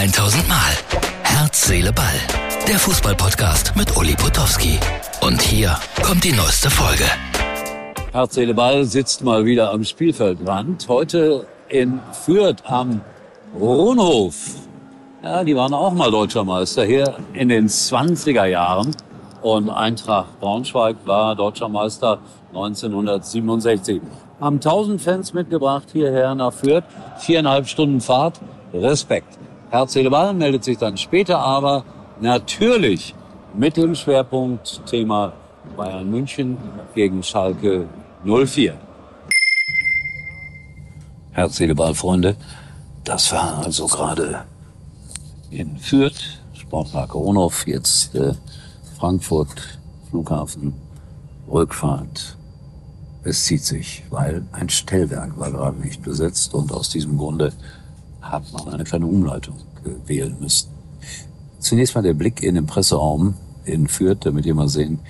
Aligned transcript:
1000 0.00 0.48
Mal. 0.48 0.56
Herz, 1.24 1.66
Seele, 1.66 1.92
Ball. 1.92 2.06
Der 2.66 2.78
Fußballpodcast 2.78 3.76
mit 3.76 3.94
Uli 3.98 4.14
Potowski. 4.14 4.78
Und 5.20 5.42
hier 5.42 5.76
kommt 6.02 6.24
die 6.24 6.32
neueste 6.32 6.70
Folge. 6.70 7.04
Herz, 8.10 8.34
Seele, 8.34 8.54
Ball 8.54 8.86
sitzt 8.86 9.22
mal 9.22 9.44
wieder 9.44 9.70
am 9.70 9.84
Spielfeldrand. 9.84 10.88
Heute 10.88 11.46
in 11.68 12.00
Fürth 12.12 12.62
am 12.64 13.02
Ronhof. 13.60 14.36
Ja, 15.22 15.44
die 15.44 15.54
waren 15.54 15.74
auch 15.74 15.92
mal 15.92 16.10
Deutscher 16.10 16.44
Meister 16.44 16.86
hier 16.86 17.18
in 17.34 17.50
den 17.50 17.68
20er 17.68 18.46
Jahren. 18.46 18.96
Und 19.42 19.68
Eintracht 19.68 20.40
Braunschweig 20.40 20.96
war 21.04 21.36
Deutscher 21.36 21.68
Meister 21.68 22.20
1967. 22.54 24.00
Haben 24.40 24.56
1000 24.56 25.02
Fans 25.02 25.34
mitgebracht 25.34 25.88
hierher 25.92 26.34
nach 26.34 26.54
Fürth. 26.54 26.84
Viereinhalb 27.18 27.68
Stunden 27.68 28.00
Fahrt. 28.00 28.40
Respekt. 28.72 29.36
Herz, 29.70 29.92
Seele, 29.92 30.10
Ball 30.10 30.34
meldet 30.34 30.64
sich 30.64 30.78
dann 30.78 30.96
später, 30.96 31.38
aber 31.38 31.84
natürlich 32.20 33.14
mit 33.54 33.76
dem 33.76 33.94
Schwerpunkt 33.94 34.84
Thema 34.86 35.32
Bayern 35.76 36.10
München 36.10 36.58
gegen 36.92 37.22
Schalke 37.22 37.86
04. 38.24 38.74
Herz, 41.30 41.56
Seele, 41.56 41.76
Ball, 41.76 41.94
Freunde. 41.94 42.34
Das 43.04 43.30
war 43.32 43.64
also 43.64 43.86
gerade 43.86 44.44
in 45.50 45.78
Fürth, 45.78 46.40
Sportpark 46.52 47.14
Ronhof, 47.14 47.64
jetzt 47.68 48.12
äh, 48.16 48.34
Frankfurt, 48.98 49.78
Flughafen, 50.10 50.74
Rückfahrt. 51.48 52.36
Es 53.22 53.44
zieht 53.44 53.62
sich, 53.62 54.02
weil 54.10 54.42
ein 54.50 54.68
Stellwerk 54.68 55.38
war 55.38 55.52
gerade 55.52 55.78
nicht 55.78 56.02
besetzt 56.02 56.54
und 56.54 56.72
aus 56.72 56.88
diesem 56.88 57.16
Grunde 57.16 57.52
hat 58.20 58.52
man 58.52 58.74
eine 58.74 58.84
kleine 58.84 59.06
Umleitung 59.06 59.56
wählen 60.06 60.36
müssen. 60.40 60.68
Zunächst 61.58 61.94
mal 61.94 62.02
der 62.02 62.14
Blick 62.14 62.42
in 62.42 62.54
den 62.54 62.66
Presseraum 62.66 63.34
in 63.64 63.86
Fürth, 63.86 64.24
damit 64.24 64.46
ihr 64.46 64.54
mal 64.54 64.68
sehen 64.68 65.00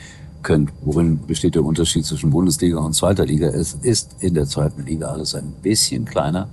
könnt, 0.43 0.73
worin 0.83 1.27
besteht 1.27 1.55
der 1.55 1.65
Unterschied 1.65 2.05
zwischen 2.05 2.31
Bundesliga 2.31 2.79
und 2.79 2.95
zweiter 2.95 3.27
Liga. 3.27 3.49
Es 3.49 3.75
ist 3.75 4.17
in 4.21 4.35
der 4.35 4.47
zweiten 4.47 4.85
Liga 4.85 5.09
alles 5.09 5.35
ein 5.35 5.53
bisschen 5.63 6.05
kleiner, 6.05 6.49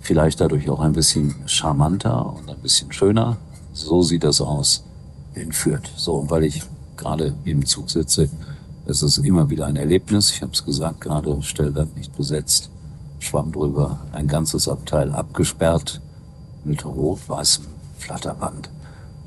vielleicht 0.00 0.40
dadurch 0.40 0.68
auch 0.68 0.80
ein 0.80 0.92
bisschen 0.92 1.34
charmanter 1.46 2.34
und 2.34 2.50
ein 2.50 2.60
bisschen 2.60 2.92
schöner. 2.92 3.36
So 3.72 4.02
sieht 4.02 4.24
das 4.24 4.40
aus 4.40 4.84
in 5.34 5.52
Fürth. 5.52 5.90
So, 5.96 6.14
und 6.16 6.30
weil 6.30 6.44
ich 6.44 6.62
gerade 6.96 7.34
im 7.44 7.64
Zug 7.64 7.90
sitze, 7.90 8.28
ist 8.86 9.02
es 9.02 9.18
immer 9.18 9.48
wieder 9.50 9.66
ein 9.66 9.76
Erlebnis. 9.76 10.30
Ich 10.30 10.42
habe 10.42 10.52
es 10.52 10.64
gesagt, 10.64 11.00
gerade 11.00 11.40
Stellwerk 11.42 11.96
nicht 11.96 12.14
besetzt, 12.16 12.70
schwamm 13.24 13.52
drüber, 13.52 13.98
ein 14.12 14.28
ganzes 14.28 14.68
Abteil 14.68 15.12
abgesperrt 15.12 16.00
mit 16.64 16.84
rot-weißem 16.84 17.66
Flatterband. 17.98 18.70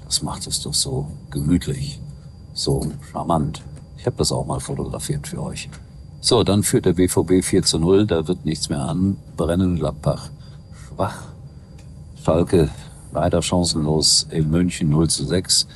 Das 0.06 0.22
macht 0.22 0.48
es 0.48 0.62
doch 0.62 0.74
so 0.74 1.08
gemütlich, 1.32 2.02
so 2.54 2.86
charmant. 3.12 3.62
Ich 3.98 4.06
habe 4.06 4.18
das 4.18 4.32
auch 4.32 4.46
mal 4.46 4.60
fotografiert 4.60 5.28
für 5.28 5.42
euch. 5.42 5.70
So, 6.22 6.44
dann 6.44 6.64
führt 6.64 6.86
der 6.86 6.94
BVB 6.94 7.44
4 7.44 7.64
zu 7.64 7.80
0, 7.80 8.08
da 8.08 8.28
wird 8.28 8.46
nichts 8.46 8.70
mehr 8.70 8.82
anbrennen. 8.82 9.78
Gladbach 9.78 10.30
schwach. 10.98 11.24
Schalke 12.24 12.70
leider 13.14 13.42
chancenlos 13.42 14.28
in 14.32 14.50
München 14.50 14.90
0 14.90 15.10
zu 15.10 15.26
6. 15.26 15.68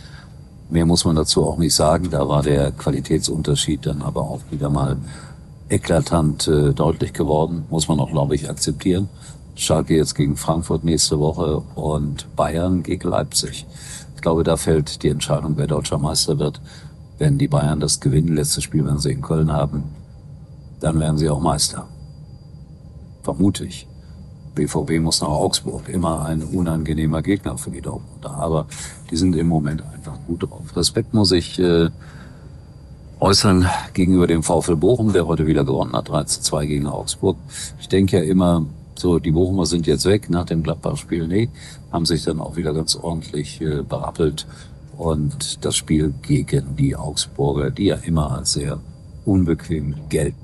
Mehr 0.69 0.85
muss 0.85 1.05
man 1.05 1.15
dazu 1.15 1.45
auch 1.45 1.57
nicht 1.57 1.75
sagen. 1.75 2.09
Da 2.09 2.27
war 2.27 2.43
der 2.43 2.71
Qualitätsunterschied 2.71 3.85
dann 3.85 4.01
aber 4.01 4.21
auch 4.21 4.41
wieder 4.49 4.69
mal 4.69 4.97
eklatant 5.71 6.47
äh, 6.47 6.73
deutlich 6.73 7.13
geworden. 7.13 7.65
Muss 7.69 7.87
man 7.87 7.99
auch, 7.99 8.11
glaube 8.11 8.35
ich, 8.35 8.49
akzeptieren. 8.49 9.09
Schalke 9.55 9.95
jetzt 9.95 10.15
gegen 10.15 10.35
Frankfurt 10.35 10.83
nächste 10.83 11.19
Woche 11.19 11.61
und 11.75 12.35
Bayern 12.35 12.83
gegen 12.83 13.09
Leipzig. 13.09 13.65
Ich 14.15 14.21
glaube, 14.21 14.43
da 14.43 14.57
fällt 14.57 15.03
die 15.03 15.09
Entscheidung, 15.09 15.53
wer 15.57 15.67
deutscher 15.67 15.97
Meister 15.97 16.39
wird. 16.39 16.61
Wenn 17.17 17.37
die 17.37 17.47
Bayern 17.47 17.79
das 17.79 17.99
gewinnen, 17.99 18.35
letztes 18.35 18.63
Spiel 18.63 18.85
werden 18.85 18.99
sie 18.99 19.11
in 19.11 19.21
Köln 19.21 19.51
haben, 19.51 19.83
dann 20.79 20.99
werden 20.99 21.17
sie 21.17 21.29
auch 21.29 21.39
Meister. 21.39 21.87
Vermute 23.23 23.65
ich. 23.65 23.87
BVB 24.55 24.99
muss 24.99 25.21
nach 25.21 25.29
Augsburg. 25.29 25.87
Immer 25.87 26.25
ein 26.25 26.43
unangenehmer 26.43 27.21
Gegner 27.21 27.57
für 27.57 27.71
die 27.71 27.81
Dortmunder. 27.81 28.31
Aber 28.31 28.65
die 29.09 29.15
sind 29.15 29.35
im 29.35 29.47
Moment 29.47 29.83
einfach 29.93 30.17
gut 30.27 30.43
drauf. 30.43 30.75
Respekt 30.75 31.13
muss 31.13 31.31
ich 31.31 31.59
äh, 31.59 31.89
äußern 33.21 33.69
gegenüber 33.93 34.25
dem 34.25 34.41
VfL 34.41 34.75
Bochum, 34.75 35.13
der 35.13 35.27
heute 35.27 35.45
wieder 35.45 35.63
gewonnen 35.63 35.93
hat, 35.93 36.09
3 36.09 36.23
zu 36.23 36.41
2 36.41 36.65
gegen 36.65 36.87
Augsburg. 36.87 37.37
Ich 37.79 37.87
denke 37.87 38.17
ja 38.17 38.23
immer, 38.23 38.65
so, 38.97 39.19
die 39.19 39.31
Bochumer 39.31 39.65
sind 39.67 39.85
jetzt 39.87 40.05
weg 40.05 40.29
nach 40.29 40.45
dem 40.45 40.63
Gladbach-Spiel. 40.63 41.27
Nee, 41.27 41.49
haben 41.91 42.05
sich 42.05 42.23
dann 42.23 42.39
auch 42.39 42.55
wieder 42.55 42.73
ganz 42.73 42.95
ordentlich 42.95 43.61
äh, 43.61 43.83
berappelt 43.83 44.47
und 44.97 45.63
das 45.63 45.75
Spiel 45.75 46.13
gegen 46.23 46.75
die 46.75 46.95
Augsburger, 46.95 47.69
die 47.69 47.85
ja 47.85 47.95
immer 47.95 48.31
als 48.31 48.53
sehr 48.53 48.79
unbequem 49.25 49.95
gelten, 50.09 50.37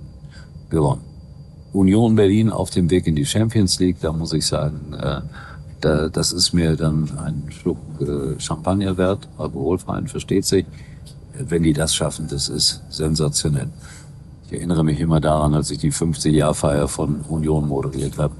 gewonnen. 0.69 1.01
Union 1.73 2.15
Berlin 2.15 2.51
auf 2.51 2.69
dem 2.69 2.89
Weg 2.91 3.07
in 3.07 3.15
die 3.15 3.25
Champions 3.25 3.79
League, 3.79 3.97
da 4.01 4.11
muss 4.13 4.33
ich 4.33 4.45
sagen, 4.45 4.93
äh, 4.93 5.21
da, 5.81 6.09
das 6.09 6.31
ist 6.31 6.53
mir 6.53 6.75
dann 6.75 7.09
ein 7.17 7.43
Schluck 7.49 7.77
äh, 7.99 8.39
Champagner 8.39 8.97
wert, 8.97 9.27
alkoholfreien 9.37 10.07
versteht 10.07 10.45
sich. 10.45 10.65
Wenn 11.39 11.63
die 11.63 11.73
das 11.73 11.95
schaffen, 11.95 12.27
das 12.27 12.49
ist 12.49 12.81
sensationell. 12.89 13.69
Ich 14.47 14.53
erinnere 14.53 14.83
mich 14.83 14.99
immer 14.99 15.19
daran, 15.19 15.53
als 15.53 15.71
ich 15.71 15.77
die 15.77 15.91
50-Jahr-Feier 15.91 16.87
von 16.87 17.21
Union 17.21 17.67
moderiert 17.67 18.17
habe. 18.17 18.33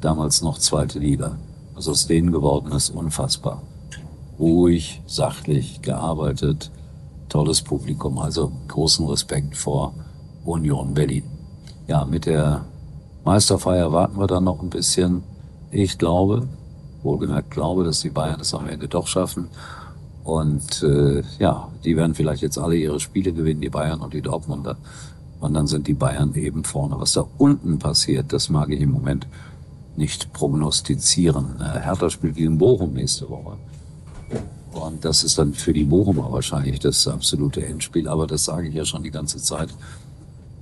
Damals 0.00 0.42
noch 0.42 0.58
zweite 0.58 0.98
Liga. 0.98 1.38
Was 1.74 1.88
aus 1.88 2.06
denen 2.06 2.32
geworden 2.32 2.72
ist, 2.72 2.90
unfassbar. 2.90 3.62
Ruhig, 4.38 5.00
sachlich 5.06 5.80
gearbeitet, 5.80 6.70
tolles 7.28 7.62
Publikum. 7.62 8.18
Also 8.18 8.50
großen 8.66 9.06
Respekt 9.06 9.56
vor 9.56 9.94
Union 10.44 10.94
Berlin. 10.94 11.24
Ja, 11.86 12.04
mit 12.04 12.26
der 12.26 12.64
Meisterfeier 13.24 13.92
warten 13.92 14.18
wir 14.18 14.26
dann 14.26 14.44
noch 14.44 14.60
ein 14.60 14.70
bisschen. 14.70 15.22
Ich 15.70 15.98
glaube, 15.98 16.48
wohlgemerkt 17.02 17.50
glaube, 17.50 17.84
dass 17.84 18.00
die 18.00 18.10
Bayern 18.10 18.40
es 18.40 18.54
am 18.54 18.66
Ende 18.68 18.88
doch 18.88 19.06
schaffen. 19.06 19.48
Und 20.28 20.82
äh, 20.82 21.22
ja, 21.38 21.70
die 21.84 21.96
werden 21.96 22.14
vielleicht 22.14 22.42
jetzt 22.42 22.58
alle 22.58 22.76
ihre 22.76 23.00
Spiele 23.00 23.32
gewinnen, 23.32 23.62
die 23.62 23.70
Bayern 23.70 24.02
und 24.02 24.12
die 24.12 24.20
Dortmunder. 24.20 24.76
Und 25.40 25.54
dann 25.54 25.66
sind 25.66 25.86
die 25.86 25.94
Bayern 25.94 26.34
eben 26.34 26.64
vorne. 26.64 26.96
Was 27.00 27.14
da 27.14 27.24
unten 27.38 27.78
passiert, 27.78 28.30
das 28.34 28.50
mag 28.50 28.68
ich 28.68 28.82
im 28.82 28.90
Moment 28.90 29.26
nicht 29.96 30.34
prognostizieren. 30.34 31.58
Äh, 31.58 31.80
Hertha 31.80 32.10
spielt 32.10 32.36
gegen 32.36 32.58
Bochum 32.58 32.92
nächste 32.92 33.30
Woche. 33.30 33.56
Und 34.74 35.02
das 35.02 35.24
ist 35.24 35.38
dann 35.38 35.54
für 35.54 35.72
die 35.72 35.84
Bochumer 35.84 36.30
wahrscheinlich 36.30 36.78
das 36.78 37.08
absolute 37.08 37.64
Endspiel. 37.64 38.06
Aber 38.06 38.26
das 38.26 38.44
sage 38.44 38.68
ich 38.68 38.74
ja 38.74 38.84
schon 38.84 39.02
die 39.02 39.10
ganze 39.10 39.38
Zeit. 39.38 39.70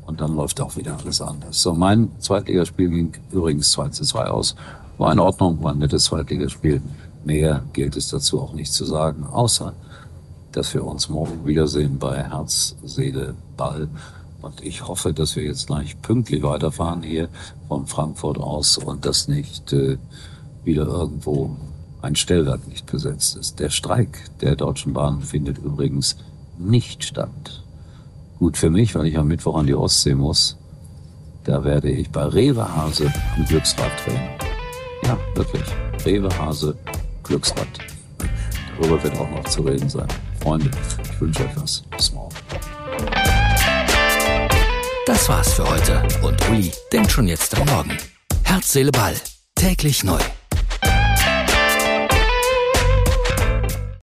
Und 0.07 0.21
dann 0.21 0.37
läuft 0.37 0.61
auch 0.61 0.77
wieder 0.77 0.97
alles 0.97 1.21
anders. 1.21 1.61
So, 1.61 1.75
mein 1.75 2.09
Zweitligaspiel 2.21 2.89
ging 2.89 3.13
übrigens 3.33 3.73
2 3.73 3.89
zu 3.89 4.05
2 4.05 4.27
aus. 4.27 4.55
War 4.97 5.13
in 5.13 5.19
Ordnung, 5.19 5.61
war 5.61 5.73
ein 5.73 5.79
nettes 5.79 6.05
Zweitligaspiel. 6.05 6.81
Mehr 7.27 7.65
gilt 7.73 7.97
es 7.97 8.07
dazu 8.07 8.41
auch 8.41 8.53
nicht 8.53 8.73
zu 8.73 8.85
sagen, 8.85 9.25
außer, 9.25 9.73
dass 10.53 10.73
wir 10.75 10.85
uns 10.85 11.09
morgen 11.09 11.45
wiedersehen 11.45 11.99
bei 11.99 12.23
Herz, 12.23 12.77
Seele, 12.85 13.35
Ball. 13.57 13.89
Und 14.43 14.61
ich 14.63 14.87
hoffe, 14.87 15.13
dass 15.13 15.35
wir 15.35 15.43
jetzt 15.43 15.67
gleich 15.67 16.01
pünktlich 16.03 16.45
weiterfahren 16.45 17.03
hier 17.03 17.29
von 17.67 17.89
Frankfurt 17.89 18.39
aus 18.39 18.79
und 18.79 19.05
dass 19.05 19.27
nicht 19.27 19.73
äh, 19.73 19.99
wieder 20.63 20.87
irgendwo 20.87 21.57
ein 22.01 22.15
Stellwerk 22.15 22.69
nicht 22.69 22.87
besetzt 22.87 23.37
ist. 23.37 23.59
Der 23.59 23.71
Streik 23.71 24.31
der 24.41 24.55
Deutschen 24.55 24.93
Bahn 24.93 25.21
findet 25.21 25.59
übrigens 25.59 26.17
nicht 26.59 27.03
statt. 27.03 27.65
Gut 28.39 28.57
für 28.57 28.71
mich, 28.71 28.95
weil 28.95 29.07
ich 29.07 29.19
am 29.19 29.27
Mittwoch 29.27 29.57
an 29.57 29.67
die 29.67 29.75
Ostsee 29.75 30.15
muss. 30.15 30.57
Da 31.43 31.65
werde 31.65 31.91
ich 31.91 32.09
bei 32.09 32.23
Rewe 32.23 32.73
Hase 32.77 33.13
am 33.37 33.45
Glücksrad 33.47 33.91
drehen. 34.05 34.29
Ja, 35.03 35.19
wirklich. 35.35 35.65
Rewe 36.05 36.29
Hase 36.39 36.77
Glücksrad. 37.27 37.67
Darüber 38.79 39.03
wird 39.03 39.17
auch 39.19 39.31
noch 39.31 39.45
zu 39.45 39.63
reden 39.63 39.89
sein. 39.89 40.09
Freunde, 40.43 40.71
ich 41.03 41.21
wünsche 41.21 41.45
euch 41.45 41.57
was. 41.57 41.83
Bis 41.97 42.13
morgen. 42.13 42.37
Das 45.07 45.29
war's 45.29 45.55
für 45.55 45.69
heute 45.69 46.03
und 46.23 46.49
Uli 46.49 46.73
denkt 46.93 47.11
schon 47.11 47.29
jetzt 47.29 47.57
am 47.59 47.67
Morgen. 47.69 47.97
Herz, 48.45 48.73
Seele, 48.73 48.93
Ball. 48.93 49.15
Täglich 49.55 50.05
neu. 50.05 50.21